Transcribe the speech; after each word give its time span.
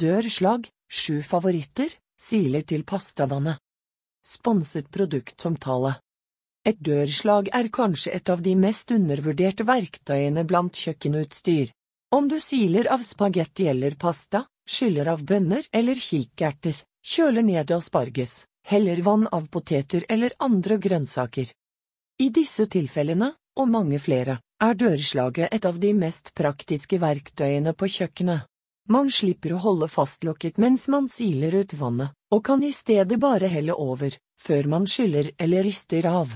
Dørslag, 0.00 0.64
sju 0.88 1.18
favoritter, 1.20 1.92
siler 2.16 2.62
til 2.64 2.86
pastavannet. 2.88 3.58
Sponset 4.24 4.86
produktomtale. 4.88 5.98
Et 6.64 6.78
dørslag 6.80 7.50
er 7.52 7.68
kanskje 7.68 8.14
et 8.16 8.32
av 8.32 8.40
de 8.40 8.54
mest 8.56 8.94
undervurderte 8.96 9.66
verktøyene 9.68 10.46
blant 10.48 10.72
kjøkkenutstyr. 10.72 11.74
Om 12.16 12.30
du 12.32 12.38
siler 12.40 12.88
av 12.88 13.04
spagetti 13.04 13.68
eller 13.68 13.98
pasta, 14.00 14.46
skyller 14.64 15.10
av 15.12 15.24
bønner 15.26 15.68
eller 15.72 16.00
kikerter, 16.00 16.80
kjøler 17.04 17.44
ned 17.44 17.72
asparges, 17.76 18.46
heller 18.72 19.02
vann 19.04 19.28
av 19.28 19.50
poteter 19.52 20.06
eller 20.08 20.32
andre 20.40 20.78
grønnsaker. 20.80 21.52
I 22.24 22.30
disse 22.32 22.70
tilfellene, 22.72 23.34
og 23.60 23.68
mange 23.68 24.00
flere, 24.00 24.40
er 24.64 24.80
dørslaget 24.80 25.52
et 25.52 25.68
av 25.68 25.76
de 25.80 25.92
mest 25.92 26.32
praktiske 26.36 27.00
verktøyene 27.00 27.76
på 27.76 27.88
kjøkkenet. 27.98 28.49
Man 28.90 29.06
slipper 29.14 29.52
å 29.54 29.60
holde 29.62 29.86
fastlokket 29.86 30.56
mens 30.58 30.88
man 30.90 31.04
siler 31.08 31.54
ut 31.62 31.74
vannet, 31.78 32.10
og 32.34 32.40
kan 32.46 32.62
i 32.66 32.72
stedet 32.74 33.20
bare 33.22 33.46
helle 33.46 33.76
over, 33.78 34.16
før 34.34 34.66
man 34.72 34.88
skyller 34.90 35.30
eller 35.38 35.62
rister 35.62 36.08
av. 36.10 36.32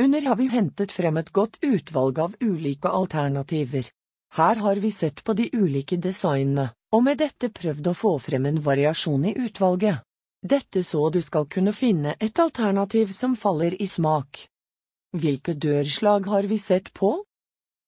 Under 0.00 0.24
har 0.24 0.38
vi 0.40 0.46
hentet 0.48 0.92
frem 0.92 1.20
et 1.20 1.28
godt 1.30 1.58
utvalg 1.60 2.18
av 2.18 2.38
ulike 2.40 2.88
alternativer. 2.88 3.90
Her 4.34 4.62
har 4.64 4.80
vi 4.80 4.90
sett 4.90 5.20
på 5.24 5.36
de 5.36 5.50
ulike 5.52 6.00
designene, 6.00 6.70
og 6.94 7.04
med 7.04 7.20
dette 7.20 7.52
prøvd 7.52 7.92
å 7.92 7.94
få 7.94 8.14
frem 8.30 8.48
en 8.48 8.62
variasjon 8.64 9.28
i 9.28 9.36
utvalget. 9.44 10.00
Dette 10.40 10.82
så 10.88 11.10
du 11.12 11.20
skal 11.22 11.46
kunne 11.52 11.76
finne 11.76 12.16
et 12.18 12.40
alternativ 12.40 13.12
som 13.12 13.36
faller 13.36 13.76
i 13.76 13.86
smak. 13.86 14.46
Hvilke 15.14 15.52
dørslag 15.52 16.26
har 16.32 16.48
vi 16.48 16.58
sett 16.58 16.94
på? 16.96 17.12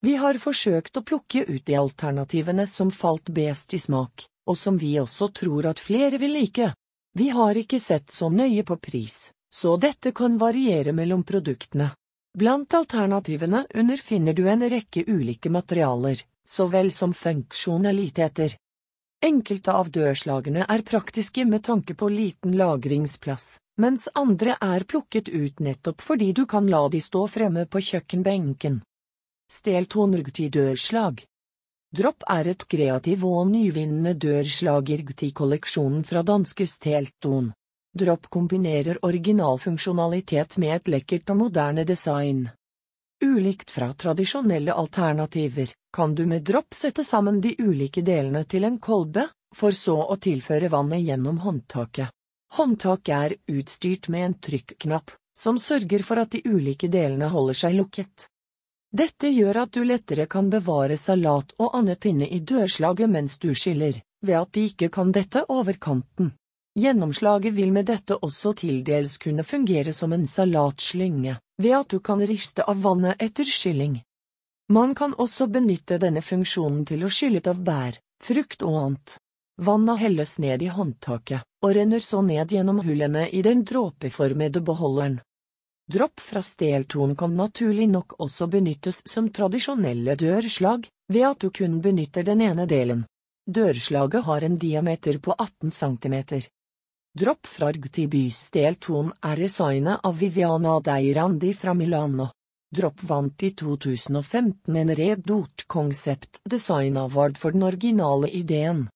Vi 0.04 0.16
har 0.16 0.38
forsøkt 0.38 0.96
å 0.96 1.02
plukke 1.02 1.44
ut 1.48 1.64
de 1.64 1.76
alternativene 1.80 2.66
som 2.66 2.90
falt 2.92 3.30
best 3.32 3.74
i 3.74 3.78
smak, 3.80 4.26
og 4.46 4.58
som 4.58 4.76
vi 4.78 4.92
også 5.00 5.30
tror 5.32 5.66
at 5.72 5.80
flere 5.80 6.20
vil 6.20 6.36
like. 6.36 6.72
Vi 7.16 7.28
har 7.32 7.56
ikke 7.56 7.80
sett 7.80 8.10
så 8.12 8.28
nøye 8.28 8.62
på 8.62 8.76
pris, 8.76 9.30
så 9.48 9.76
dette 9.80 10.12
kan 10.12 10.36
variere 10.38 10.92
mellom 10.92 11.24
produktene. 11.24 11.94
Blant 12.36 12.74
alternativene 12.76 13.64
under 13.74 13.96
finner 13.96 14.36
du 14.36 14.44
en 14.52 14.68
rekke 14.68 15.06
ulike 15.08 15.50
materialer, 15.50 16.20
så 16.44 16.66
vel 16.68 16.92
som 16.92 17.14
funksjonaliteter. 17.16 18.58
Enkelte 19.24 19.72
av 19.72 19.88
dørslagene 19.90 20.66
er 20.68 20.84
praktiske 20.84 21.46
med 21.48 21.64
tanke 21.64 21.94
på 21.94 22.10
liten 22.12 22.58
lagringsplass, 22.60 23.56
mens 23.80 24.10
andre 24.14 24.58
er 24.60 24.84
plukket 24.84 25.32
ut 25.32 25.64
nettopp 25.64 26.04
fordi 26.04 26.34
du 26.36 26.44
kan 26.46 26.68
la 26.68 26.82
de 26.92 27.00
stå 27.00 27.24
fremme 27.32 27.64
på 27.64 27.80
kjøkkenbenken. 27.88 28.82
Steltonrgti 29.52 30.48
dørslag 30.50 31.20
Dropp 31.96 32.24
er 32.34 32.48
et 32.50 32.64
kreativ 32.66 33.22
og 33.28 33.46
nyvinnende 33.46 34.16
dørslagergti-kolleksjonen 34.18 36.02
fra 36.08 36.24
danske 36.26 36.66
Stelton. 36.66 37.52
Dropp 37.96 38.26
kombinerer 38.26 38.98
originalfunksjonalitet 39.06 40.58
med 40.58 40.74
et 40.74 40.90
lekkert 40.96 41.30
og 41.30 41.40
moderne 41.44 41.86
design. 41.86 42.42
Ulikt 43.24 43.70
fra 43.70 43.92
tradisjonelle 43.94 44.74
alternativer, 44.74 45.70
kan 45.94 46.14
du 46.14 46.26
med 46.26 46.42
dropp 46.42 46.74
sette 46.74 47.04
sammen 47.06 47.40
de 47.40 47.54
ulike 47.56 48.02
delene 48.02 48.42
til 48.44 48.66
en 48.66 48.82
kolbe, 48.82 49.28
for 49.54 49.70
så 49.70 49.96
å 50.02 50.18
tilføre 50.18 50.68
vannet 50.74 51.06
gjennom 51.06 51.38
håndtaket. 51.46 52.10
Håndtaket 52.58 53.16
er 53.16 53.40
utstyrt 53.56 54.10
med 54.10 54.26
en 54.26 54.40
trykknapp, 54.50 55.14
som 55.38 55.58
sørger 55.58 56.02
for 56.02 56.18
at 56.18 56.34
de 56.34 56.42
ulike 56.44 56.90
delene 56.90 57.30
holder 57.30 57.64
seg 57.64 57.78
lukket. 57.78 58.26
Dette 58.96 59.28
gjør 59.28 59.58
at 59.60 59.74
du 59.76 59.82
lettere 59.84 60.24
kan 60.30 60.46
bevare 60.48 60.96
salat 60.96 61.50
og 61.60 61.74
annet 61.76 62.06
inne 62.08 62.28
i 62.32 62.38
dørslaget 62.40 63.10
mens 63.12 63.34
du 63.42 63.50
skyller, 63.52 63.98
ved 64.24 64.36
at 64.38 64.52
de 64.56 64.62
ikke 64.70 64.88
kan 64.94 65.10
dette 65.12 65.42
over 65.52 65.76
kanten. 65.76 66.30
Gjennomslaget 66.80 67.52
vil 67.56 67.74
med 67.74 67.90
dette 67.90 68.16
også 68.16 68.54
til 68.62 68.80
dels 68.86 69.18
kunne 69.20 69.44
fungere 69.44 69.92
som 69.92 70.14
en 70.16 70.24
salatslynge, 70.26 71.36
ved 71.60 71.76
at 71.80 71.92
du 71.92 72.00
kan 72.00 72.24
riste 72.30 72.64
av 72.64 72.80
vannet 72.86 73.20
etter 73.20 73.44
skylling. 73.44 74.00
Man 74.72 74.94
kan 74.94 75.12
også 75.12 75.50
benytte 75.52 76.00
denne 76.00 76.24
funksjonen 76.24 76.86
til 76.88 77.04
å 77.04 77.12
skylle 77.12 77.44
ut 77.44 77.52
av 77.52 77.60
bær, 77.68 78.00
frukt 78.24 78.64
og 78.64 78.80
annet. 78.80 79.18
Vannet 79.60 80.02
helles 80.06 80.38
ned 80.40 80.64
i 80.64 80.72
håndtaket, 80.72 81.44
og 81.64 81.76
renner 81.76 82.00
så 82.00 82.22
ned 82.24 82.52
gjennom 82.52 82.80
hullene 82.84 83.28
i 83.28 83.44
den 83.44 83.64
dråpeformede 83.64 84.64
beholderen. 84.64 85.20
Dropp 85.92 86.20
fra 86.20 86.42
stelton 86.42 87.14
kan 87.16 87.36
naturlig 87.36 87.86
nok 87.88 88.16
også 88.18 88.48
benyttes 88.50 89.04
som 89.06 89.28
tradisjonelle 89.30 90.16
dørslag, 90.18 90.88
ved 91.12 91.26
at 91.28 91.38
du 91.44 91.52
kun 91.54 91.78
benytter 91.80 92.26
den 92.26 92.42
ene 92.42 92.66
delen. 92.66 93.04
Dørslaget 93.46 94.24
har 94.26 94.42
en 94.42 94.58
diameter 94.58 95.20
på 95.22 95.36
18 95.38 95.70
cm. 95.70 96.16
Dropp 97.16 97.46
fra 97.46 97.70
Rgtibys 97.70 98.40
stelton 98.48 99.12
er 99.22 99.38
designet 99.38 100.02
av 100.02 100.18
Viviana 100.18 100.80
Deirandi 100.82 101.54
fra 101.54 101.74
Milano. 101.74 102.32
Dropp 102.74 103.04
vant 103.06 103.42
i 103.46 103.52
2015 103.54 104.76
en 104.76 104.94
Red 104.98 105.22
Dort 105.22 105.68
Concept 105.68 106.40
Design 106.44 106.98
Award 106.98 107.38
for 107.38 107.54
den 107.54 107.62
originale 107.62 108.28
ideen. 108.34 108.88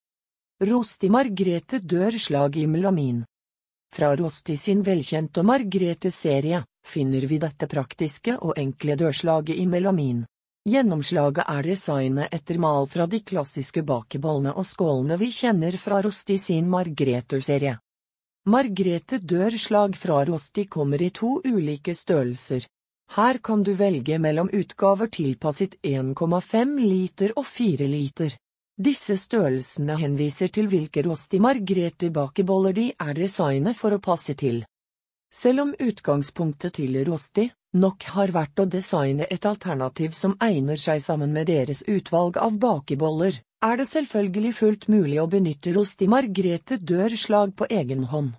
Rosti 0.61 1.09
Margrete 1.09 1.79
dørslag 1.79 2.59
i 2.59 2.67
melamin. 2.67 3.23
Fra 3.95 4.11
Rosti 4.17 4.57
sin 4.57 4.83
velkjente 4.83 5.43
Margrete-serie, 5.43 6.65
finner 6.87 7.27
vi 7.27 7.39
dette 7.39 7.67
praktiske 7.67 8.37
og 8.39 8.59
enkle 8.59 8.97
dørslaget 8.97 9.57
i 9.57 9.67
melamin. 9.67 10.25
Gjennomslaget 10.69 11.47
er 11.49 11.63
designet 11.65 12.35
etter 12.37 12.59
mal 12.61 12.87
fra 12.87 13.07
de 13.07 13.23
klassiske 13.25 13.83
bakebollene 13.83 14.53
og 14.53 14.67
skålene 14.69 15.17
vi 15.21 15.31
kjenner 15.33 15.77
fra 15.81 16.03
Rosti 16.05 16.37
sin 16.39 16.69
Margrethe-serie. 16.69 17.79
Margrethe 18.49 19.19
dørslag 19.19 19.97
fra 19.97 20.25
Rosti 20.25 20.67
kommer 20.67 21.03
i 21.03 21.11
to 21.11 21.41
ulike 21.45 21.95
størrelser. 21.95 22.67
Her 23.17 23.39
kan 23.39 23.63
du 23.63 23.73
velge 23.75 24.19
mellom 24.19 24.51
utgaver 24.53 25.09
tilpasset 25.09 25.75
1,5 25.83 26.77
liter 26.81 27.33
og 27.37 27.47
4 27.47 27.89
liter. 27.89 28.37
Disse 28.81 29.17
størrelsene 29.21 29.97
henviser 30.01 30.49
til 30.49 30.69
hvilke 30.73 31.03
Rosti 31.05 31.41
Margrethe-bakeboller 31.43 32.77
de 32.77 32.87
er 32.97 33.15
designet 33.17 33.77
for 33.77 33.97
å 33.97 34.01
passe 34.01 34.37
til. 34.41 34.63
Selv 35.31 35.63
om 35.63 35.75
utgangspunktet 35.79 36.75
til 36.81 36.99
Rosti 37.07 37.47
nok 37.79 38.03
har 38.17 38.33
vært 38.35 38.59
å 38.59 38.67
designe 38.67 39.29
et 39.31 39.47
alternativ 39.47 40.11
som 40.17 40.35
egner 40.43 40.81
seg 40.81 41.03
sammen 41.05 41.31
med 41.33 41.47
deres 41.47 41.85
utvalg 41.87 42.37
av 42.37 42.59
bakeboller, 42.59 43.39
er 43.63 43.77
det 43.79 43.87
selvfølgelig 43.87 44.53
fullt 44.57 44.89
mulig 44.91 45.21
å 45.23 45.29
benytte 45.31 45.75
Rosti 45.77 46.09
Margrethe 46.11 46.81
dørslag 46.83 47.55
på 47.55 47.69
egen 47.71 48.09
hånd. 48.11 48.35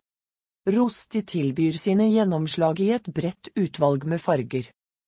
Rosti 0.67 1.23
tilbyr 1.25 1.79
sine 1.79 2.09
gjennomslag 2.11 2.83
i 2.83 2.91
et 2.97 3.07
bredt 3.07 3.49
utvalg 3.55 4.03
med 4.05 4.21
farger. 4.21 4.67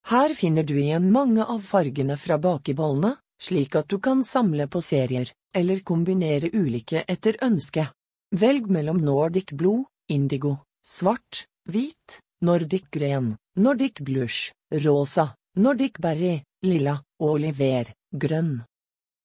Her 0.09 0.33
finner 0.33 0.63
du 0.63 0.77
igjen 0.79 1.11
mange 1.11 1.43
av 1.43 1.61
fargene 1.67 2.17
fra 2.17 2.39
bakebollene, 2.41 3.17
slik 3.41 3.75
at 3.75 3.89
du 3.91 3.99
kan 3.99 4.23
samle 4.23 4.67
på 4.71 4.81
serier, 4.81 5.29
eller 5.53 5.83
kombinere 5.83 6.49
ulike 6.53 7.03
etter 7.07 7.37
ønske. 7.43 7.89
Velg 8.33 8.69
mellom 8.71 9.03
Nordic 9.03 9.53
blod, 9.53 9.85
Indigo, 10.09 10.57
Svart, 10.83 11.45
hvit, 11.69 12.19
Nordic 12.41 12.89
Green, 12.91 13.37
Nordic 13.55 14.01
Blush, 14.01 14.51
rosa, 14.71 15.35
Nordic 15.55 15.99
Berry, 15.99 16.41
lilla, 16.61 17.03
oliver, 17.19 17.93
grønn. 18.11 18.63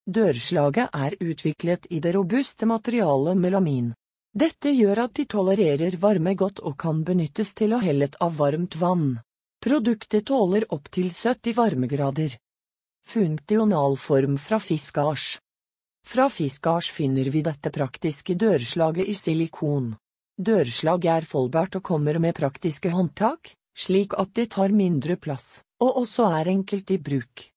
Dørslaget 0.09 0.88
er 0.94 1.16
utviklet 1.21 1.87
i 1.91 2.00
det 2.00 2.15
robuste 2.15 2.66
materialet 2.66 3.37
melamin. 3.37 3.91
Dette 4.32 4.71
gjør 4.72 5.03
at 5.04 5.15
de 5.19 5.25
tolererer 5.25 5.97
varme 6.00 6.34
godt 6.34 6.60
og 6.60 6.78
kan 6.81 7.03
benyttes 7.04 7.53
til 7.59 7.75
å 7.75 7.82
helle 7.82 8.09
av 8.21 8.37
varmt 8.38 8.77
vann. 8.81 9.19
Produktet 9.60 10.28
tåler 10.31 10.65
opptil 10.72 11.10
70 11.10 11.56
varmegrader. 11.59 12.37
Funktionalform 13.04 14.38
fra 14.38 14.60
fiskasj. 14.62 15.38
Fra 16.06 16.28
fiskasj 16.31 16.93
finner 16.94 17.28
vi 17.34 17.43
dette 17.43 17.72
praktiske 17.75 18.37
dørslaget 18.38 19.10
i 19.10 19.16
silikon. 19.19 19.97
Dørslag 20.39 21.03
er 21.11 21.25
foldbart 21.27 21.81
og 21.81 21.83
kommer 21.83 22.19
med 22.23 22.37
praktiske 22.39 22.93
håndtak, 22.95 23.57
slik 23.75 24.13
at 24.15 24.37
det 24.39 24.53
tar 24.55 24.71
mindre 24.71 25.17
plass, 25.19 25.65
og 25.83 25.97
også 26.05 26.29
er 26.39 26.51
enkelt 26.53 26.91
i 26.95 26.99
bruk. 27.03 27.49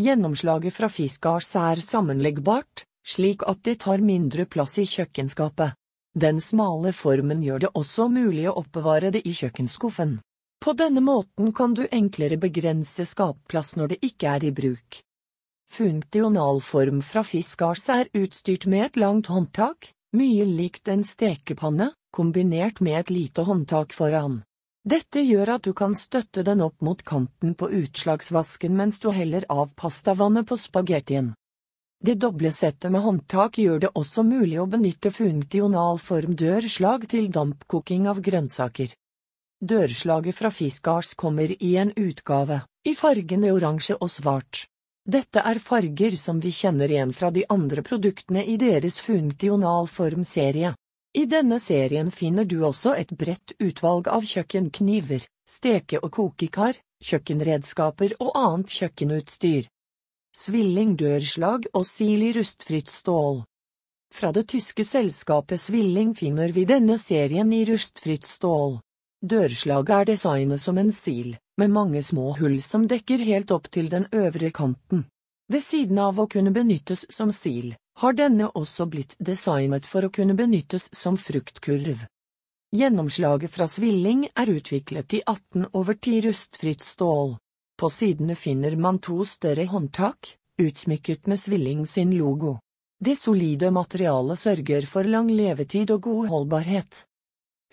Gjennomslaget 0.00 0.74
fra 0.76 0.88
Fiskars 0.92 1.54
er 1.56 1.80
sammenleggbart, 1.80 2.84
slik 3.08 3.40
at 3.48 3.62
det 3.64 3.78
tar 3.84 4.04
mindre 4.04 4.44
plass 4.44 4.76
i 4.80 4.84
kjøkkenskapet. 4.84 5.72
Den 6.12 6.42
smale 6.44 6.92
formen 6.92 7.40
gjør 7.40 7.64
det 7.64 7.70
også 7.72 8.10
mulig 8.12 8.50
å 8.50 8.56
oppbevare 8.60 9.12
det 9.14 9.22
i 9.24 9.32
kjøkkenskuffen. 9.36 10.18
På 10.60 10.74
denne 10.76 11.00
måten 11.00 11.54
kan 11.56 11.72
du 11.72 11.86
enklere 11.88 12.36
begrense 12.36 13.06
skapplass 13.08 13.76
når 13.80 13.94
det 13.94 13.98
ikke 14.10 14.34
er 14.34 14.44
i 14.44 14.50
bruk. 14.52 14.98
Funktionalform 15.72 17.00
fra 17.00 17.24
Fiskars 17.24 17.86
er 17.88 18.12
utstyrt 18.12 18.66
med 18.68 18.90
et 18.90 19.00
langt 19.00 19.32
håndtak, 19.32 19.94
mye 20.12 20.44
likt 20.44 20.90
en 20.92 21.06
stekepanne, 21.06 21.92
kombinert 22.10 22.80
med 22.80 23.00
et 23.00 23.10
lite 23.10 23.42
håndtak 23.48 23.92
foran. 23.92 24.42
Dette 24.84 25.20
gjør 25.20 25.56
at 25.56 25.66
du 25.66 25.74
kan 25.76 25.94
støtte 25.94 26.42
den 26.46 26.62
opp 26.64 26.80
mot 26.80 27.02
kanten 27.04 27.52
på 27.54 27.68
utslagsvasken 27.82 28.72
mens 28.76 29.00
du 29.00 29.10
heller 29.12 29.44
av 29.52 29.74
pastavannet 29.76 30.48
på 30.48 30.56
spagettien. 30.56 31.34
Det 32.00 32.14
doble 32.16 32.48
settet 32.48 32.88
med 32.88 33.04
håndtak 33.04 33.58
gjør 33.60 33.82
det 33.82 33.90
også 33.92 34.24
mulig 34.24 34.56
å 34.62 34.64
benytte 34.72 35.12
funktionalform 35.12 36.32
dørslag 36.32 37.04
til 37.12 37.28
dampkoking 37.28 38.08
av 38.08 38.22
grønnsaker. 38.24 38.94
Dørslaget 39.60 40.38
fra 40.38 40.48
Fiskars 40.48 41.12
kommer 41.12 41.52
i 41.52 41.74
en 41.76 41.92
utgave, 41.92 42.62
i 42.88 42.94
fargene 42.96 43.52
oransje 43.52 43.98
og 44.00 44.08
svart. 44.08 44.64
Dette 45.04 45.44
er 45.44 45.60
farger 45.60 46.16
som 46.16 46.40
vi 46.40 46.52
kjenner 46.56 46.88
igjen 46.88 47.12
fra 47.12 47.28
de 47.30 47.44
andre 47.52 47.84
produktene 47.84 48.46
i 48.48 48.56
deres 48.56 49.02
funktionalform-serie. 49.04 50.72
I 51.12 51.24
denne 51.26 51.58
serien 51.58 52.10
finner 52.14 52.44
du 52.46 52.60
også 52.62 52.92
et 52.94 53.10
bredt 53.18 53.56
utvalg 53.58 54.06
av 54.06 54.22
kjøkkenkniver, 54.22 55.24
steke- 55.42 55.98
og 55.98 56.12
kokekar, 56.14 56.76
kjøkkenredskaper 57.02 58.14
og 58.22 58.30
annet 58.38 58.70
kjøkkenutstyr. 58.76 59.66
Svilling 60.30 60.94
dørslag 60.94 61.66
og 61.74 61.82
sil 61.88 62.22
i 62.22 62.30
rustfritt 62.36 62.86
stål. 62.86 63.42
Fra 64.14 64.30
det 64.30 64.46
tyske 64.54 64.86
selskapet 64.86 65.58
Svilling 65.58 66.14
finner 66.14 66.54
vi 66.54 66.62
denne 66.66 66.98
serien 66.98 67.50
i 67.52 67.64
rustfritt 67.66 68.26
stål. 68.26 68.78
Dørslaget 69.20 69.90
er 69.96 70.08
designet 70.12 70.62
som 70.62 70.78
en 70.78 70.94
sil, 70.94 71.34
med 71.58 71.74
mange 71.74 72.02
små 72.06 72.36
hull 72.38 72.60
som 72.62 72.86
dekker 72.86 73.26
helt 73.26 73.50
opp 73.50 73.66
til 73.70 73.90
den 73.90 74.06
øvre 74.14 74.54
kanten. 74.54 75.08
Ved 75.50 75.66
siden 75.66 75.98
av 75.98 76.22
å 76.22 76.30
kunne 76.30 76.54
benyttes 76.54 77.08
som 77.10 77.34
sil, 77.34 77.74
har 78.00 78.16
denne 78.16 78.48
også 78.56 78.86
blitt 78.88 79.16
designet 79.20 79.86
for 79.86 80.06
å 80.06 80.12
kunne 80.14 80.36
benyttes 80.36 80.88
som 80.96 81.18
fruktkurv. 81.20 82.06
Gjennomslaget 82.72 83.52
fra 83.52 83.66
Svilling 83.68 84.24
er 84.38 84.52
utviklet 84.54 85.18
i 85.18 85.20
18 85.26 85.66
over 85.76 85.98
10 85.98 86.22
rustfritt 86.28 86.86
stål. 86.86 87.34
På 87.76 87.90
sidene 87.90 88.36
finner 88.38 88.76
man 88.76 89.00
to 89.04 89.24
større 89.28 89.66
håndtak, 89.68 90.36
utsmykket 90.62 91.26
med 91.26 91.40
Svilling 91.40 91.84
sin 91.86 92.14
logo. 92.16 92.56
Det 93.00 93.16
solide 93.18 93.70
materialet 93.70 94.38
sørger 94.38 94.86
for 94.88 95.04
lang 95.04 95.28
levetid 95.32 95.90
og 95.90 96.02
god 96.08 96.32
holdbarhet. 96.32 97.04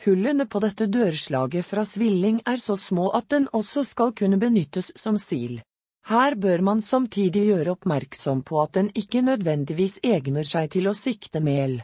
Hullene 0.05 0.45
på 0.45 0.59
dette 0.63 0.89
dørslaget 0.91 1.65
fra 1.65 1.85
Svilling 1.85 2.41
er 2.45 2.59
så 2.63 2.75
små 2.77 3.09
at 3.15 3.29
den 3.31 3.47
også 3.53 3.83
skal 3.87 4.13
kunne 4.15 4.39
benyttes 4.39 4.91
som 4.95 5.15
sil. 5.19 5.59
Her 6.07 6.37
bør 6.39 6.61
man 6.63 6.81
samtidig 6.81 7.41
gjøre 7.49 7.73
oppmerksom 7.75 8.45
på 8.47 8.61
at 8.61 8.77
den 8.77 8.87
ikke 8.95 9.19
nødvendigvis 9.27 9.97
egner 10.07 10.47
seg 10.47 10.69
til 10.77 10.87
å 10.87 10.93
sikte 10.95 11.41
mel. 11.43 11.81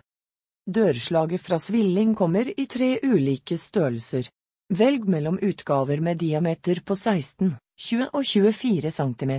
Dørslaget 0.64 1.44
fra 1.44 1.58
Svilling 1.60 2.14
kommer 2.16 2.48
i 2.48 2.64
tre 2.72 3.02
ulike 3.04 3.58
størrelser. 3.60 4.30
Velg 4.72 5.10
mellom 5.12 5.42
utgaver 5.44 6.00
med 6.00 6.22
diameter 6.24 6.80
på 6.88 6.96
16, 6.96 7.58
20 7.76 8.08
og 8.14 8.24
24 8.24 8.94
cm. 8.96 9.34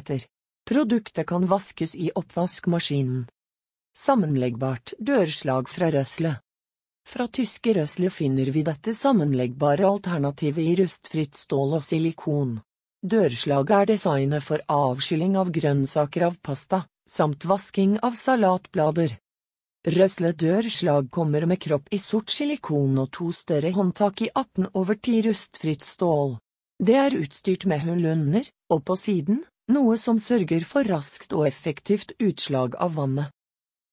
Produktet 0.69 1.27
kan 1.33 1.49
vaskes 1.49 1.97
i 1.97 2.11
oppvaskmaskinen. 2.13 3.25
Sammenleggbart 3.97 4.99
dørslag 5.01 5.73
fra 5.73 5.89
Røsle 5.97 6.35
Fra 7.09 7.29
tyske 7.29 7.73
Røsle 7.81 8.13
finner 8.13 8.53
vi 8.53 8.67
dette 8.69 8.93
sammenleggbare 8.93 9.89
alternativet 9.89 10.65
i 10.67 10.77
rustfritt 10.83 11.41
stål 11.41 11.79
og 11.81 11.85
silikon. 11.89 12.59
Dørslaget 13.05 13.71
er 13.77 13.89
designet 13.91 14.41
for 14.41 14.63
avskylling 14.73 15.35
av 15.37 15.51
grønnsaker 15.53 16.23
av 16.25 16.39
pasta, 16.41 16.79
samt 17.05 17.45
vasking 17.45 17.99
av 18.01 18.15
salatblader. 18.17 19.19
Røsle 19.93 20.31
dørslag 20.33 21.11
kommer 21.13 21.45
med 21.45 21.61
kropp 21.61 21.91
i 21.93 21.99
sort 22.01 22.33
silikon 22.33 22.97
og 23.03 23.11
to 23.13 23.29
større 23.37 23.75
håndtak 23.77 24.23
i 24.25 24.31
18 24.33 24.71
over 24.73 24.97
10 24.97 25.21
rustfritt 25.27 25.85
stål. 25.85 26.39
Det 26.81 26.97
er 26.97 27.19
utstyrt 27.19 27.67
med 27.69 27.85
hull 27.85 28.07
under, 28.09 28.49
og 28.73 28.81
på 28.89 28.97
siden, 28.97 29.45
noe 29.69 29.99
som 30.01 30.17
sørger 30.17 30.65
for 30.65 30.89
raskt 30.89 31.37
og 31.37 31.45
effektivt 31.51 32.17
utslag 32.25 32.79
av 32.81 32.97
vannet. 32.97 33.29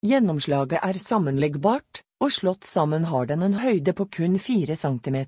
Gjennomslaget 0.07 0.79
er 0.79 1.01
sammenleggbart, 1.03 2.05
og 2.23 2.31
slått 2.31 2.63
sammen 2.63 3.11
har 3.11 3.27
den 3.27 3.43
en 3.43 3.59
høyde 3.59 3.91
på 3.91 4.07
kun 4.07 4.39
4 4.39 4.79
cm. 4.79 5.19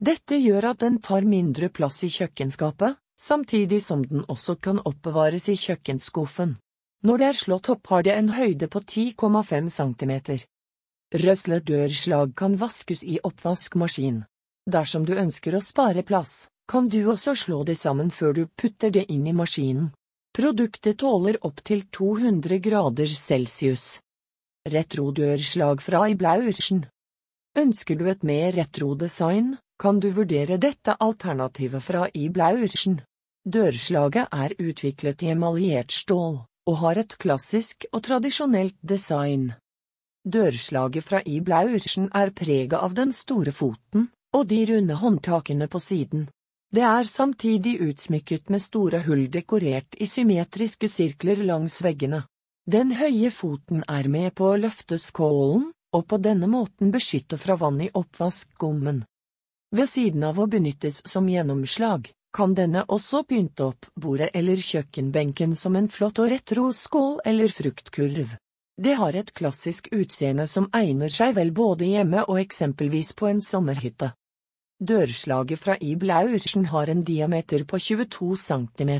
Dette 0.00 0.40
gjør 0.40 0.70
at 0.72 0.80
den 0.80 0.96
tar 1.04 1.28
mindre 1.28 1.68
plass 1.68 2.00
i 2.08 2.08
kjøkkenskapet, 2.08 2.96
samtidig 3.20 3.82
som 3.84 4.06
den 4.06 4.24
også 4.32 4.56
kan 4.56 4.80
oppbevares 4.80 5.48
i 5.52 5.56
kjøkkenskuffen. 5.60 6.56
Når 7.04 7.20
det 7.20 7.26
er 7.26 7.36
slått 7.36 7.68
opp 7.72 7.92
har 7.92 8.02
det 8.04 8.16
en 8.16 8.32
høyde 8.36 8.68
på 8.72 8.80
10,5 8.80 9.68
cm. 9.76 10.14
Røslet 11.20 11.64
dørslag 11.66 12.34
kan 12.36 12.56
vaskes 12.60 13.04
i 13.04 13.18
oppvaskmaskin. 13.24 14.24
Dersom 14.70 15.06
du 15.08 15.16
ønsker 15.18 15.56
å 15.56 15.62
spare 15.64 16.04
plass, 16.06 16.48
kan 16.70 16.88
du 16.88 17.00
også 17.10 17.34
slå 17.34 17.64
det 17.64 17.78
sammen 17.80 18.12
før 18.14 18.36
du 18.36 18.44
putter 18.46 18.92
det 18.94 19.08
inn 19.10 19.26
i 19.26 19.34
maskinen. 19.34 19.90
Produktet 20.36 21.00
tåler 21.02 21.40
opptil 21.42 21.82
200 21.90 22.60
grader 22.62 23.10
celsius. 23.10 23.98
Retrodørslag 24.68 25.82
fra 25.82 26.04
Iblaursen 26.12 26.84
Ønsker 27.58 27.98
du 27.98 28.06
et 28.06 28.22
mer 28.22 28.52
retro-design, 28.54 29.56
kan 29.80 29.98
du 29.98 30.10
vurdere 30.14 30.60
dette 30.62 30.94
alternativet 31.00 31.82
fra 31.82 32.06
Iblaursen. 32.14 33.00
Dørslaget 33.50 34.30
er 34.30 34.52
utviklet 34.62 35.22
i 35.24 35.32
emaljert 35.32 35.90
stål, 35.90 36.36
og 36.70 36.76
har 36.84 37.00
et 37.00 37.16
klassisk 37.18 37.86
og 37.90 38.04
tradisjonelt 38.06 38.76
design. 38.82 39.50
Dørslaget 40.22 41.02
fra 41.02 41.22
I. 41.26 41.40
Blaursen 41.40 42.10
er 42.14 42.30
preget 42.30 42.76
av 42.78 42.94
den 42.94 43.14
store 43.16 43.50
foten 43.50 44.10
og 44.36 44.46
de 44.46 44.60
runde 44.70 44.94
håndtakene 44.94 45.66
på 45.66 45.80
siden. 45.82 46.28
Det 46.70 46.84
er 46.86 47.08
samtidig 47.08 47.80
utsmykket 47.82 48.50
med 48.50 48.62
store 48.62 49.00
hull 49.08 49.24
dekorert 49.32 49.96
i 49.98 50.06
symmetriske 50.06 50.86
sirkler 50.88 51.42
langs 51.42 51.80
veggene. 51.82 52.22
Den 52.70 52.94
høye 52.94 53.32
foten 53.34 53.82
er 53.88 54.06
med 54.06 54.36
på 54.38 54.52
å 54.52 54.60
løfte 54.60 55.00
skålen, 55.02 55.72
og 55.90 56.06
på 56.06 56.20
denne 56.22 56.46
måten 56.46 56.92
beskytte 56.94 57.40
fra 57.40 57.56
vann 57.58 57.80
i 57.82 57.90
oppvaskgommen. 57.90 59.02
Ved 59.74 59.90
siden 59.90 60.22
av 60.28 60.38
å 60.38 60.46
benyttes 60.46 61.00
som 61.08 61.26
gjennomslag, 61.26 62.12
kan 62.32 62.54
denne 62.54 62.84
også 62.86 63.24
pynte 63.26 63.66
opp 63.70 63.88
bordet 63.98 64.30
eller 64.34 64.60
kjøkkenbenken 64.62 65.56
som 65.58 65.76
en 65.76 65.88
flott 65.90 66.20
og 66.22 66.30
retro 66.30 66.70
skål 66.76 67.18
eller 67.26 67.50
fruktkurv. 67.50 68.36
Det 68.80 68.94
har 68.96 69.16
et 69.18 69.32
klassisk 69.36 69.90
utseende 69.92 70.46
som 70.48 70.70
egner 70.72 71.12
seg 71.12 71.34
vel 71.36 71.50
både 71.52 71.90
hjemme 71.90 72.24
og 72.24 72.40
eksempelvis 72.40 73.12
på 73.18 73.28
en 73.28 73.42
sommerhytte. 73.44 74.12
Dørslaget 74.80 75.60
fra 75.60 75.76
I. 75.76 75.92
Blaursen 76.00 76.64
har 76.72 76.88
en 76.88 77.02
diameter 77.04 77.66
på 77.68 77.78
22 77.78 78.36
cm 78.40 78.92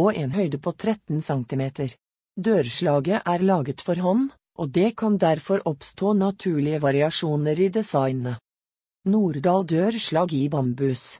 og 0.00 0.14
en 0.16 0.32
høyde 0.32 0.58
på 0.58 0.72
13 0.72 1.20
cm. 1.20 1.64
Dørslaget 2.38 3.20
er 3.26 3.44
laget 3.44 3.84
for 3.84 4.00
hånd, 4.00 4.30
og 4.58 4.72
det 4.72 4.96
kan 4.96 5.18
derfor 5.18 5.60
oppstå 5.68 6.14
naturlige 6.16 6.80
variasjoner 6.80 7.60
i 7.60 7.68
designet. 7.68 8.40
Nordahl 9.04 9.66
dørslag 9.66 10.32
i 10.32 10.48
bambus 10.48 11.18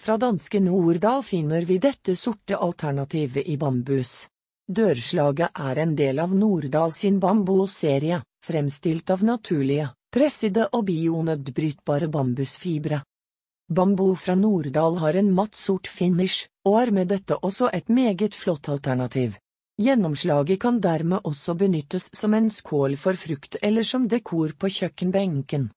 fra 0.00 0.16
danske 0.16 0.60
Nordal 0.60 1.22
finner 1.22 1.62
vi 1.68 1.76
dette 1.78 2.16
sorte 2.16 2.56
alternativet 2.56 3.46
i 3.46 3.56
bambus. 3.60 4.26
Dørslaget 4.70 5.50
er 5.52 5.78
en 5.82 5.92
del 5.98 6.18
av 6.22 6.32
Nordahl 6.34 6.92
sin 6.96 7.18
bambusserie, 7.20 8.22
fremstilt 8.46 9.10
av 9.10 9.24
naturlige, 9.26 9.90
pressede 10.14 10.68
og 10.72 10.86
bionedbrytbare 10.88 12.08
bambusfibre. 12.08 13.02
Bambu 13.70 14.14
fra 14.16 14.34
Nordahl 14.34 14.96
har 14.98 15.18
en 15.20 15.32
matt 15.34 15.54
sort 15.54 15.86
finish, 15.86 16.48
og 16.64 16.80
er 16.80 16.90
med 16.96 17.12
dette 17.12 17.36
også 17.36 17.68
et 17.72 17.88
meget 17.88 18.34
flott 18.34 18.68
alternativ. 18.68 19.36
Gjennomslaget 19.80 20.60
kan 20.60 20.80
dermed 20.80 21.20
også 21.24 21.54
benyttes 21.54 22.10
som 22.14 22.34
en 22.34 22.50
skål 22.50 22.96
for 22.96 23.16
frukt 23.16 23.56
eller 23.62 23.86
som 23.86 24.08
dekor 24.08 24.56
på 24.58 24.72
kjøkkenbenken. 24.78 25.70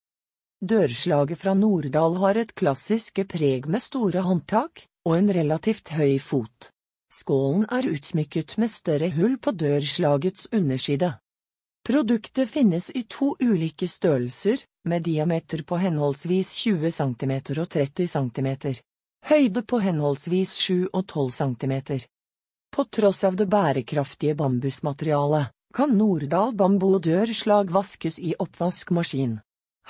Dørslaget 0.63 1.41
fra 1.41 1.51
Norddal 1.59 2.13
har 2.21 2.37
et 2.39 2.53
klassiske 2.55 3.25
preg 3.27 3.65
med 3.67 3.83
store 3.83 4.21
håndtak 4.23 4.85
og 5.03 5.17
en 5.17 5.33
relativt 5.35 5.91
høy 5.91 6.15
fot. 6.23 6.69
Skålen 7.11 7.65
er 7.67 7.89
utsmykket 7.89 8.55
med 8.63 8.71
større 8.71 9.09
hull 9.11 9.35
på 9.43 9.51
dørslagets 9.51 10.47
underside. 10.55 11.11
Produktet 11.83 12.47
finnes 12.47 12.87
i 12.95 13.03
to 13.03 13.33
ulike 13.43 13.91
størrelser, 13.91 14.63
med 14.87 15.03
diameter 15.03 15.67
på 15.67 15.81
henholdsvis 15.83 16.55
20 16.63 16.95
cm 16.95 17.35
og 17.59 17.67
30 17.75 18.07
cm. 18.15 18.49
Høyde 19.27 19.67
på 19.67 19.83
henholdsvis 19.83 20.57
7 20.63 20.89
og 20.93 21.07
12 21.07 21.31
cm. 21.43 21.77
På 22.71 22.87
tross 22.87 23.23
av 23.27 23.35
det 23.35 23.51
bærekraftige 23.51 24.39
bambusmaterialet, 24.39 25.51
kan 25.75 25.97
Nordahl 25.97 26.55
bambodørslag 26.55 27.67
vaskes 27.71 28.19
i 28.19 28.31
oppvaskmaskin. 28.39 29.41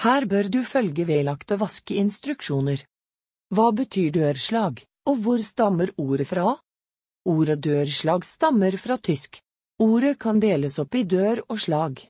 Her 0.02 0.26
bør 0.26 0.50
du 0.50 0.64
følge 0.66 1.06
vedlagte 1.08 1.58
vaskeinstruksjoner. 1.62 2.82
Hva 3.54 3.70
betyr 3.78 4.10
dørslag, 4.16 4.82
og 5.06 5.20
hvor 5.22 5.44
stammer 5.46 5.94
ordet 5.98 6.28
fra? 6.28 6.56
Ordet 7.30 7.62
dørslag 7.64 8.26
stammer 8.26 8.78
fra 8.82 8.98
tysk. 8.98 9.40
Ordet 9.80 10.18
kan 10.20 10.42
deles 10.42 10.80
opp 10.82 10.96
i 10.96 11.04
dør 11.04 11.44
og 11.48 11.62
slag. 11.62 12.02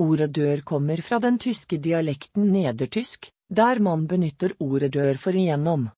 Ordet 0.00 0.30
dør 0.32 0.62
kommer 0.64 1.02
fra 1.02 1.18
den 1.18 1.38
tyske 1.38 1.76
dialekten 1.76 2.48
nedertysk, 2.52 3.28
der 3.50 3.80
man 3.80 4.06
benytter 4.06 4.54
ordet 4.58 4.92
dør 4.94 5.18
for 5.20 5.36
igjennom. 5.36 5.90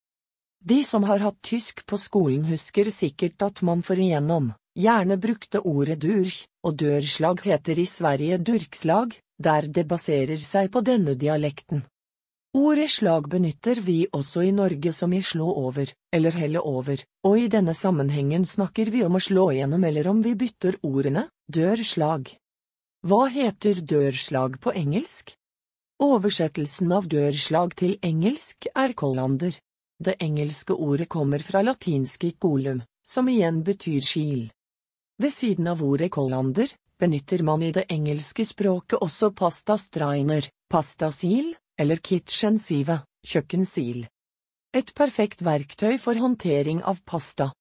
De 0.65 0.83
som 0.83 1.05
har 1.05 1.23
hatt 1.23 1.43
tysk 1.45 1.85
på 1.87 2.01
skolen 2.01 2.49
husker 2.49 2.91
sikkert 2.91 3.43
at 3.43 3.63
man 3.63 3.83
for 3.85 4.01
igjennom 4.01 4.55
gjerne 4.75 5.17
brukte 5.23 5.61
ordet 5.61 6.01
durch, 6.03 6.47
og 6.67 6.77
dørslag 6.81 7.43
heter 7.45 7.79
i 7.79 7.87
Sverige 7.87 8.39
durkslag, 8.39 9.15
der 9.39 9.67
det 9.69 9.87
baserer 9.89 10.41
seg 10.41 10.71
på 10.73 10.83
denne 10.85 11.15
dialekten. 11.19 11.83
Ordet 12.55 12.91
slag 12.91 13.27
benytter 13.29 13.81
vi 13.83 14.05
også 14.15 14.45
i 14.47 14.53
Norge 14.55 14.93
som 14.95 15.13
i 15.13 15.19
slå 15.23 15.49
over, 15.67 15.91
eller 16.15 16.37
helle 16.39 16.61
over, 16.63 17.01
og 17.27 17.39
i 17.39 17.49
denne 17.51 17.75
sammenhengen 17.75 18.47
snakker 18.47 18.93
vi 18.95 19.03
om 19.03 19.19
å 19.19 19.23
slå 19.23 19.49
gjennom 19.57 19.85
eller 19.85 20.07
om 20.07 20.21
vi 20.23 20.37
bytter 20.39 20.79
ordene, 20.87 21.27
dørslag. 21.51 22.31
Hva 23.03 23.27
heter 23.27 23.83
dørslag 23.83 24.61
på 24.63 24.71
engelsk? 24.71 25.35
Oversettelsen 26.05 26.95
av 26.95 27.11
dørslag 27.11 27.75
til 27.75 27.99
engelsk 28.07 28.71
er 28.71 28.95
collander. 28.95 29.59
Det 29.99 30.15
engelske 30.23 30.75
ordet 30.79 31.09
kommer 31.11 31.43
fra 31.43 31.63
latinske 31.63 32.37
colum, 32.39 32.85
som 33.03 33.29
igjen 33.29 33.65
betyr 33.67 34.01
skil. 34.03 34.47
Ved 35.19 35.35
siden 35.35 35.69
av 35.71 35.83
ordet 35.83 36.11
kollander, 36.15 36.71
benytter 37.01 37.43
man 37.43 37.63
i 37.63 37.73
det 37.73 37.87
engelske 37.93 38.47
språket 38.47 39.03
også 39.03 39.31
pasta 39.35 39.77
strainer, 39.79 40.49
pasta 40.71 41.11
sil, 41.13 41.55
eller 41.81 41.97
kitchen 41.97 42.59
sieve, 42.59 43.01
kjøkkensil. 43.27 44.07
Et 44.75 44.95
perfekt 44.95 45.43
verktøy 45.47 45.99
for 46.03 46.19
håndtering 46.19 46.83
av 46.83 47.03
pasta. 47.07 47.53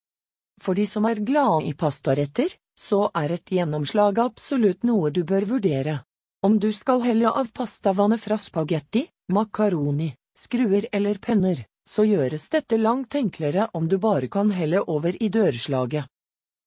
For 0.62 0.78
de 0.78 0.86
som 0.90 1.06
er 1.06 1.22
glade 1.22 1.68
i 1.70 1.74
pastaretter, 1.74 2.54
så 2.80 3.10
er 3.14 3.36
et 3.36 3.52
gjennomslag 3.54 4.20
absolutt 4.20 4.86
noe 4.88 5.12
du 5.14 5.24
bør 5.24 5.46
vurdere. 5.56 6.00
Om 6.44 6.58
du 6.60 6.72
skal 6.74 7.04
helle 7.06 7.30
av 7.30 7.52
pastavannet 7.56 8.22
fra 8.22 8.38
spagetti, 8.38 9.06
makaroni, 9.32 10.10
skruer 10.38 10.90
eller 10.92 11.22
penner, 11.22 11.64
så 11.88 12.04
gjøres 12.08 12.50
dette 12.50 12.78
langt 12.78 13.16
enklere 13.16 13.70
om 13.74 13.88
du 13.88 13.98
bare 13.98 14.28
kan 14.28 14.52
helle 14.52 14.82
over 14.82 15.16
i 15.24 15.30
dørslaget. 15.30 16.10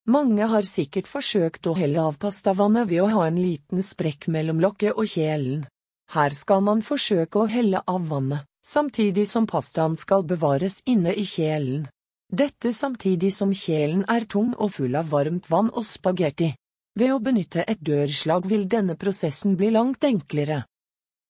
Mange 0.06 0.46
har 0.46 0.62
sikkert 0.62 1.08
forsøkt 1.10 1.66
å 1.66 1.72
helle 1.74 1.98
av 1.98 2.14
pastavannet 2.22 2.86
ved 2.86 3.02
å 3.02 3.08
ha 3.10 3.24
en 3.26 3.40
liten 3.42 3.82
sprekk 3.82 4.28
mellom 4.30 4.60
lokket 4.62 4.94
og 4.94 5.08
kjelen. 5.10 5.64
Her 6.14 6.30
skal 6.30 6.62
man 6.62 6.84
forsøke 6.86 7.40
å 7.42 7.48
helle 7.50 7.80
av 7.90 8.04
vannet, 8.06 8.46
samtidig 8.62 9.24
som 9.26 9.48
pastaen 9.50 9.96
skal 9.98 10.22
bevares 10.22 10.78
inne 10.86 11.10
i 11.10 11.24
kjelen. 11.26 11.88
Dette 12.30 12.70
samtidig 12.72 13.32
som 13.34 13.50
kjelen 13.50 14.04
er 14.06 14.28
tung 14.30 14.52
og 14.54 14.76
full 14.76 14.94
av 14.94 15.10
varmt 15.10 15.50
vann 15.50 15.72
og 15.74 15.82
spagetti. 15.86 16.52
Ved 16.94 17.12
å 17.12 17.18
benytte 17.18 17.66
et 17.66 17.82
dørslag 17.82 18.46
vil 18.46 18.68
denne 18.70 18.94
prosessen 18.94 19.58
bli 19.58 19.72
langt 19.74 20.06
enklere. 20.06 20.62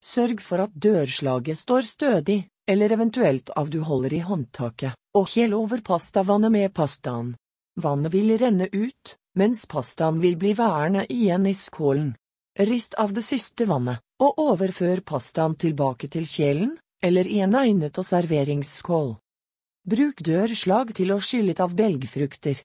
Sørg 0.05 0.45
for 0.45 0.61
at 0.67 0.77
dørslaget 0.77 1.57
står 1.57 1.81
stødig, 1.81 2.37
eller 2.69 2.93
eventuelt 2.93 3.49
av 3.57 3.73
du 3.73 3.81
holder 3.81 4.19
i 4.19 4.21
håndtaket, 4.21 4.93
og 5.17 5.33
hell 5.33 5.57
over 5.57 5.81
pastavannet 5.81 6.53
med 6.53 6.73
pastaen. 6.77 7.33
Vannet 7.77 8.13
vil 8.13 8.37
renne 8.41 8.67
ut, 8.73 9.17
mens 9.37 9.67
pastaen 9.69 10.19
vil 10.19 10.37
bli 10.37 10.53
værende 10.57 11.05
igjen 11.13 11.45
i 11.45 11.53
skålen. 11.53 12.15
Rist 12.59 12.97
av 12.97 13.13
det 13.13 13.21
siste 13.21 13.67
vannet, 13.69 14.01
og 14.17 14.39
overfør 14.41 15.03
pastaen 15.05 15.53
tilbake 15.61 16.09
til 16.09 16.25
kjelen, 16.25 16.71
eller 17.05 17.27
i 17.29 17.43
en 17.45 17.53
egnet 17.55 17.99
og 18.01 18.07
serveringsskål. 18.07 19.13
Bruk 19.87 20.23
dørslag 20.25 20.95
til 20.97 21.13
å 21.13 21.19
skylle 21.21 21.53
av 21.61 21.77
belgfrukter. 21.77 22.63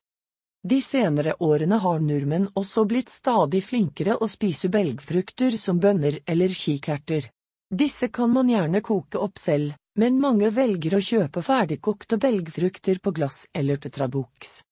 De 0.64 0.80
senere 0.80 1.36
årene 1.44 1.76
har 1.84 2.00
nordmenn 2.00 2.48
også 2.56 2.86
blitt 2.88 3.12
stadig 3.12 3.60
flinkere 3.66 4.16
å 4.16 4.30
spise 4.30 4.72
belgfrukter 4.72 5.60
som 5.60 5.80
bønner 5.82 6.22
eller 6.24 6.56
kikerter. 6.56 7.28
Disse 7.68 8.08
kan 8.08 8.32
man 8.32 8.48
gjerne 8.48 8.80
koke 8.80 9.20
opp 9.20 9.38
selv, 9.38 9.76
men 9.98 10.20
mange 10.20 10.48
velger 10.56 10.96
å 10.96 11.04
kjøpe 11.04 11.44
ferdigkokte 11.44 12.16
belgfrukter 12.16 13.02
på 13.02 13.12
glass 13.12 13.44
eller 13.52 13.76
tetraboks. 13.76 14.62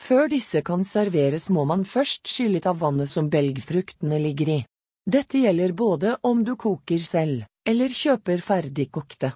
Før 0.00 0.30
disse 0.32 0.62
kan 0.66 0.82
serveres 0.88 1.50
må 1.52 1.66
man 1.68 1.84
først 1.84 2.28
skylle 2.30 2.62
av 2.66 2.80
vannet 2.80 3.10
som 3.10 3.28
belgfruktene 3.30 4.18
ligger 4.22 4.54
i. 4.56 4.60
Dette 5.06 5.42
gjelder 5.42 5.74
både 5.76 6.16
om 6.26 6.40
du 6.44 6.54
koker 6.56 6.98
selv, 7.04 7.44
eller 7.68 7.92
kjøper 7.92 8.40
ferdigkokte. 8.44 9.34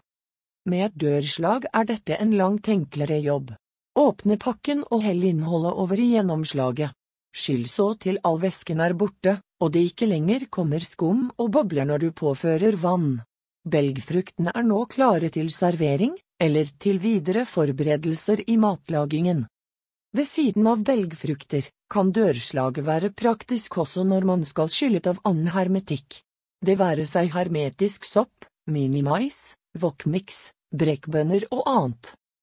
Med 0.71 0.87
et 0.87 0.97
dørslag 1.04 1.68
er 1.73 1.87
dette 1.88 2.16
en 2.16 2.33
langt 2.38 2.71
enklere 2.73 3.21
jobb. 3.21 3.52
Åpne 4.00 4.38
pakken 4.40 4.83
og 4.90 5.04
hell 5.04 5.23
innholdet 5.28 5.76
over 5.85 6.00
i 6.00 6.09
gjennomslaget. 6.14 6.97
Skyll 7.35 7.66
så 7.68 7.92
til 8.00 8.18
all 8.25 8.40
væsken 8.40 8.80
er 8.80 8.94
borte, 8.99 9.38
og 9.61 9.73
det 9.75 9.85
ikke 9.90 10.09
lenger 10.09 10.47
kommer 10.50 10.83
skum 10.83 11.26
og 11.37 11.50
bobler 11.54 11.87
når 11.88 12.06
du 12.06 12.11
påfører 12.16 12.78
vann. 12.80 13.18
Belgfruktene 13.64 14.52
er 14.54 14.66
nå 14.66 14.85
klare 14.90 15.30
til 15.35 15.50
servering, 15.52 16.16
eller 16.40 16.71
til 16.78 17.00
videre 17.02 17.44
forberedelser 17.49 18.44
i 18.47 18.56
matlagingen. 18.61 19.44
Ved 20.14 20.28
siden 20.30 20.66
av 20.71 20.85
belgfrukter 20.87 21.66
kan 21.90 22.12
dørslaget 22.14 22.87
være 22.87 23.11
praktisk 23.11 23.80
også 23.83 24.04
når 24.06 24.26
man 24.28 24.44
skal 24.47 24.71
skylle 24.71 25.00
av 25.11 25.18
annen 25.26 25.50
hermetikk. 25.50 26.21
Det 26.64 26.76
være 26.78 27.02
seg 27.11 27.33
hermetisk 27.35 28.06
sopp, 28.06 28.47
minimais, 28.71 29.56
wokmix, 29.75 30.52
brekkbønner 30.71 31.49
og 31.50 31.66
annet. 31.66 32.14